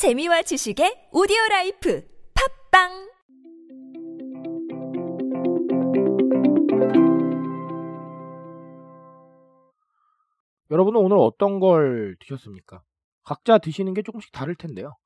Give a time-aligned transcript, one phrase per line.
[0.00, 2.02] 재미와 지식의 오디오 라이프
[2.70, 2.88] 팝빵
[10.70, 12.80] 여러분은 오늘 어떤 걸 드셨습니까?
[13.24, 14.96] 각자 드시는 게 조금씩 다를 텐데요.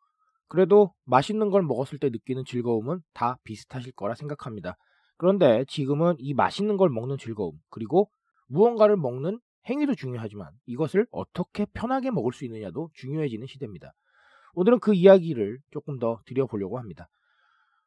[0.47, 4.77] 그래도 맛있는 걸 먹었을 때 느끼는 즐거움은 다 비슷하실 거라 생각합니다.
[5.17, 8.13] 그런데 지금은 이 맛있는 걸 먹는 즐거움, 그리고
[8.47, 13.93] 무언가를 먹는 행위도 중요하지만 이것을 어떻게 편하게 먹을 수 있느냐도 중요해지는 시대입니다.
[14.57, 17.09] 오늘은 그 이야기를 조금 더 드려보려고 합니다.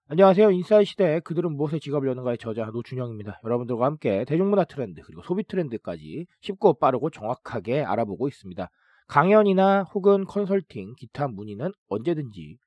[0.09, 0.51] 안녕하세요.
[0.51, 3.41] 인사이 시대에 그들은 무엇에 지갑을 여는가의 저자 노준영입니다.
[3.43, 8.69] 여러분들과 함께 대중문화 트렌드 그리고 소비 트렌드까지 쉽고 빠르고 정확하게 알아보고 있습니다.
[9.07, 12.57] 강연이나 혹은 컨설팅, 기타 문의는 언제든지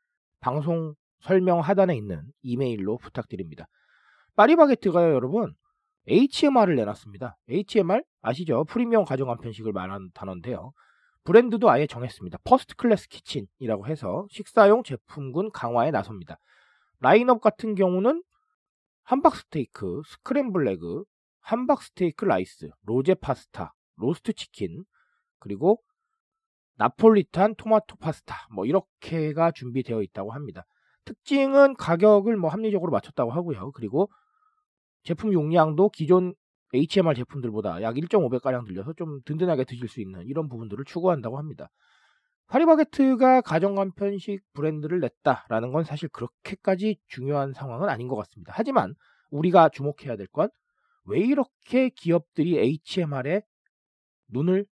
[0.40, 3.66] 방송 설명 하단에 있는 이메일로 부탁드립니다.
[4.36, 5.52] 파리바게트가요, 여러분,
[6.08, 7.36] HMR을 내놨습니다.
[7.48, 8.64] HMR 아시죠?
[8.64, 10.72] 프리미엄 가정한 편식을 말하는 단어인데요.
[11.24, 12.38] 브랜드도 아예 정했습니다.
[12.44, 16.38] First Class Kitchen이라고 해서 식사용 제품군 강화에 나섭니다.
[17.00, 18.22] 라인업 같은 경우는
[19.02, 21.04] 함박 스테이크, scramble egg,
[21.40, 24.84] 함박 스테이크 라이스, 로제 파스타, 로스트 치킨,
[25.38, 25.82] 그리고
[26.76, 30.64] 나폴리탄 토마토 파스타 뭐 이렇게가 준비되어 있다고 합니다.
[31.04, 33.72] 특징은 가격을 뭐 합리적으로 맞췄다고 하고요.
[33.72, 34.10] 그리고
[35.02, 36.34] 제품 용량도 기존
[36.74, 41.68] HMR 제품들보다 약 1.5배가량 들려서 좀 든든하게 드실 수 있는 이런 부분들을 추구한다고 합니다.
[42.48, 48.52] 파리바게트가 가정간 편식 브랜드를 냈다라는 건 사실 그렇게까지 중요한 상황은 아닌 것 같습니다.
[48.56, 48.94] 하지만
[49.30, 50.50] 우리가 주목해야 될 건
[51.04, 53.42] 왜 이렇게 기업들이 HMR에
[54.28, 54.66] 눈을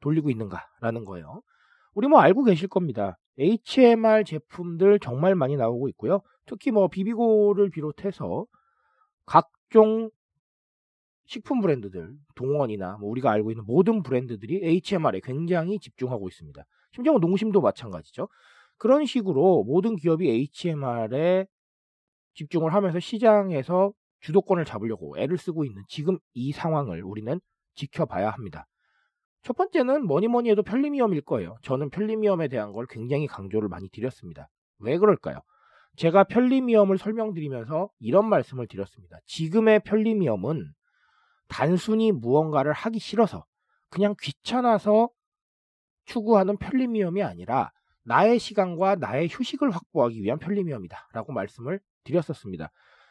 [0.00, 1.42] 돌리고 있는가라는 거예요.
[1.94, 3.18] 우리 뭐 알고 계실 겁니다.
[3.38, 6.20] HMR 제품들 정말 많이 나오고 있고요.
[6.46, 8.46] 특히 뭐 비비고를 비롯해서
[9.26, 10.10] 각종
[11.26, 16.64] 식품 브랜드들, 동원이나 뭐 우리가 알고 있는 모든 브랜드들이 HMR에 굉장히 집중하고 있습니다.
[16.92, 18.28] 심지어 농심도 마찬가지죠.
[18.78, 21.46] 그런 식으로 모든 기업이 HMR에
[22.34, 27.40] 집중을 하면서 시장에서 주도권을 잡으려고 애를 쓰고 있는 지금 이 상황을 우리는
[27.74, 28.66] 지켜봐야 합니다.
[29.42, 31.56] 첫 번째는 뭐니 뭐니 해도 편리미엄일 거예요.
[31.62, 34.48] 저는 편리미엄에 대한 걸 굉장히 강조를 많이 드렸습니다.
[34.78, 35.40] 왜 그럴까요?
[35.96, 39.18] 제가 편리미엄을 설명드리면서 이런 말씀을 드렸습니다.
[39.26, 40.72] 지금의 편리미엄은
[41.48, 43.44] 단순히 무언가를 하기 싫어서
[43.88, 45.10] 그냥 귀찮아서
[46.04, 47.72] 추구하는 편리미엄이 아니라
[48.04, 52.70] 나의 시간과 나의 휴식을 확보하기 위한 편리미엄이다 라고 말씀을 드렸었습니다.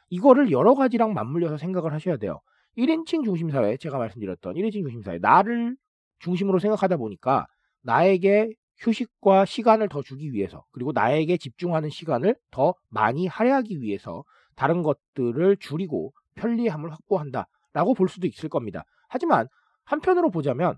[0.10, 2.40] 이거를 여러 가지랑 맞물려서 생각을 하셔야 돼요.
[2.78, 5.76] 1인칭 중심사회, 제가 말씀드렸던 1인칭 중심사회, 나를
[6.20, 7.48] 중심으로 생각하다 보니까
[7.82, 14.24] 나에게 휴식과 시간을 더 주기 위해서 그리고 나에게 집중하는 시간을 더 많이 할애하기 위해서
[14.56, 18.84] 다른 것들을 줄이고 편리함을 확보한다 라고 볼 수도 있을 겁니다.
[19.08, 19.48] 하지만
[19.84, 20.78] 한편으로 보자면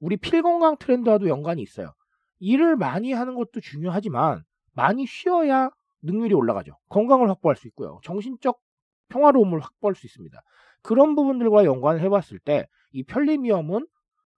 [0.00, 1.92] 우리 필건강 트렌드와도 연관이 있어요.
[2.40, 4.42] 일을 많이 하는 것도 중요하지만
[4.72, 5.70] 많이 쉬어야
[6.02, 6.76] 능률이 올라가죠.
[6.88, 8.00] 건강을 확보할 수 있고요.
[8.02, 8.60] 정신적
[9.08, 10.40] 평화로움을 확보할 수 있습니다.
[10.82, 13.86] 그런 부분들과 연관을 해봤을 때 이 편리미엄은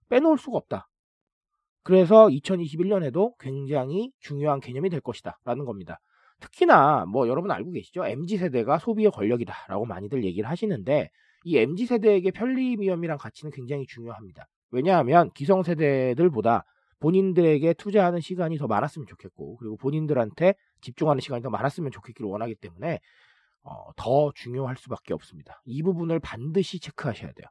[0.09, 0.87] 빼놓을 수가 없다.
[1.83, 5.39] 그래서 2021년에도 굉장히 중요한 개념이 될 것이다.
[5.45, 5.99] 라는 겁니다.
[6.39, 8.05] 특히나 뭐 여러분 알고 계시죠?
[8.05, 9.67] MZ세대가 소비의 권력이다.
[9.67, 11.09] 라고 많이들 얘기를 하시는데
[11.43, 14.47] 이 MZ세대에게 편리미엄이란 가치는 굉장히 중요합니다.
[14.71, 16.65] 왜냐하면 기성 세대들보다
[16.99, 22.99] 본인들에게 투자하는 시간이 더 많았으면 좋겠고 그리고 본인들한테 집중하는 시간이 더 많았으면 좋겠기를 원하기 때문에
[23.63, 25.61] 어, 더 중요할 수밖에 없습니다.
[25.65, 27.47] 이 부분을 반드시 체크하셔야 돼요.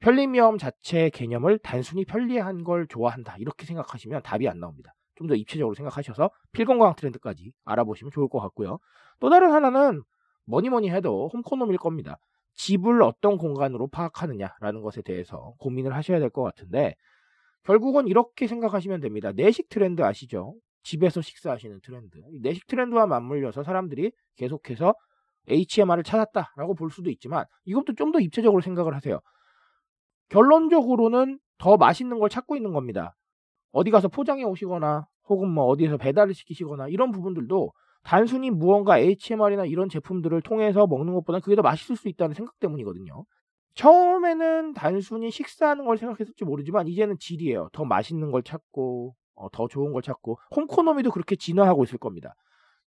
[0.00, 4.94] 편리미엄 자체 개념을 단순히 편리한 걸 좋아한다 이렇게 생각하시면 답이 안 나옵니다.
[5.18, 8.78] 좀 더 입체적으로 생각하셔서 필건강 트렌드까지 알아보시면 좋을 것 같고요.
[9.18, 10.02] 또 다른 하나는
[10.46, 12.18] 뭐니 뭐니 해도 홈코놈일 겁니다.
[12.58, 16.94] 집을 어떤 공간으로 파악하느냐라는 것에 대해서 고민을 하셔야 될 것 같은데
[17.64, 19.32] 결국은 이렇게 생각하시면 됩니다.
[19.32, 20.54] 내식 트렌드 아시죠?
[20.82, 22.18] 집에서 식사하시는 트렌드.
[22.42, 24.94] 내식 트렌드와 맞물려서 사람들이 계속해서
[25.48, 29.20] HMR을 찾았다라고 볼 수도 있지만 이것도 좀 더 입체적으로 생각을 하세요.
[30.30, 33.14] 결론적으로는 더 맛있는 걸 찾고 있는 겁니다.
[33.72, 37.72] 어디 가서 포장해 오시거나 혹은 뭐 어디에서 배달을 시키시거나 이런 부분들도
[38.02, 43.24] 단순히 무언가 HMR이나 이런 제품들을 통해서 먹는 것보다 그게 더 맛있을 수 있다는 생각 때문이거든요.
[43.74, 47.68] 처음에는 단순히 식사하는 걸 생각했을지 모르지만 이제는 질이에요.
[47.72, 52.34] 더 맛있는 걸 찾고 어, 더 좋은 걸 찾고 홈코노미도 그렇게 진화하고 있을 겁니다.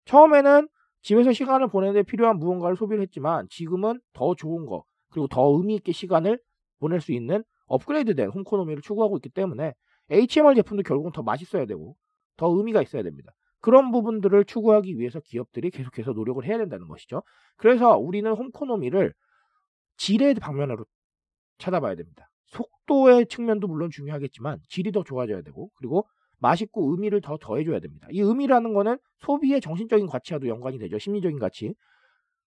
[0.06, 0.68] 처음에는
[1.02, 5.92] 집에서 시간을 보내는데 필요한 무언가를 소비를 했지만 지금은 더 좋은 거 그리고 더 의미 있게
[5.92, 6.40] 시간을
[6.80, 9.74] 보낼 수 있는 업그레이드된 홈코노미를 추구하고 있기 때문에
[10.10, 11.96] HMR 제품도 결국은 더 맛있어야 되고
[12.36, 13.32] 더 의미가 있어야 됩니다.
[13.62, 17.24] 그런 부분들을 추구하기 위해서 기업들이 계속해서 노력을 해야 된다는 것이죠.
[17.58, 19.14] 그래서 우리는 홈코노미를
[19.98, 20.86] 질의 방면으로
[21.60, 22.30] 찾아봐야 됩니다.
[22.48, 26.06] 속도의 측면도 물론 중요하겠지만 질이 더 좋아져야 되고 그리고
[26.40, 28.08] 맛있고 의미를 더 더해줘야 됩니다.
[28.12, 30.98] 이 의미라는 거는 소비의 정신적인 가치와도 연관이 되죠.
[30.98, 31.76] 심리적인 가치.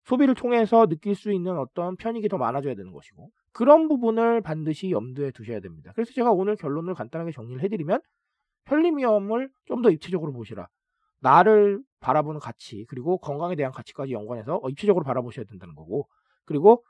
[0.05, 5.31] 소비를 통해서 느낄 수 있는 어떤 편익이 더 많아져야 되는 것이고 그런 부분을 반드시 염두에
[5.31, 5.91] 두셔야 됩니다.
[5.95, 8.01] 그래서 제가 오늘 결론을 간단하게 정리를 해드리면
[8.65, 10.67] 편리미엄을 좀 더 입체적으로 보시라.
[11.23, 16.07] 나를 바라보는 가치 그리고 건강에 대한 가치까지 연관해서 어, 입체적으로 바라보셔야 된다는 거고
[16.45, 16.83] 그리고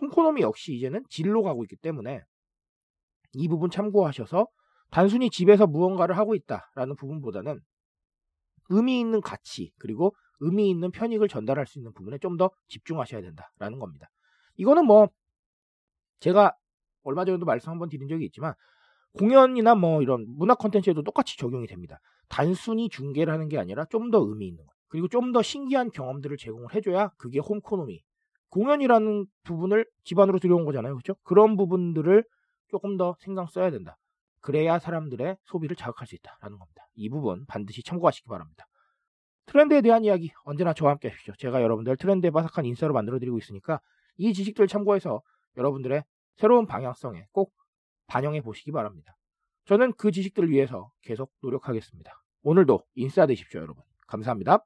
[0.00, 2.22] 홈코노미 역시 이제는 질로 가고 있기 때문에
[3.34, 4.46] 이 부분 참고하셔서
[4.90, 7.60] 단순히 집에서 무언가를 하고 있다라는 부분보다는
[8.70, 13.78] 의미 있는 가치 그리고 의미 있는 편익을 전달할 수 있는 부분에 좀 더 집중하셔야 된다라는
[13.78, 14.08] 겁니다.
[14.56, 15.08] 이거는 뭐
[16.20, 16.54] 제가
[17.02, 18.54] 얼마 전에도 말씀 한번 드린 적이 있지만
[19.18, 22.00] 공연이나 뭐 이런 문화 컨텐츠에도 똑같이 적용이 됩니다.
[22.28, 26.36] 단순히 중계를 하는 게 아니라 좀 더 의미 있는 것 그리고 좀 더 신기한 경험들을
[26.36, 28.02] 제공을 해줘야 그게 홈코노미
[28.50, 30.94] 공연이라는 부분을 기반으로 들여온 거잖아요.
[30.94, 31.14] 그렇죠?
[31.24, 32.24] 그런 부분들을
[32.68, 33.96] 조금 더 신경 써야 된다.
[34.40, 36.86] 그래야 사람들의 소비를 자극할 수 있다라는 겁니다.
[36.94, 38.64] 이 부분 반드시 참고하시기 바랍니다.
[39.46, 41.34] 트렌드에 대한 이야기 언제나 저와 함께 하십시오.
[41.38, 43.80] 제가 여러분들 트렌드에 바삭한 인싸로 만들어드리고 있으니까
[44.16, 45.20] 이 지식들 참고해서
[45.56, 46.02] 여러분들의
[46.36, 47.52] 새로운 방향성에 꼭
[48.06, 49.15] 반영해 보시기 바랍니다.
[49.66, 52.22] 저는 그 지식들을 위해서 계속 노력하겠습니다.
[52.42, 53.82] 오늘도 인싸 되십시오, 여러분.
[54.06, 54.64] 감사합니다.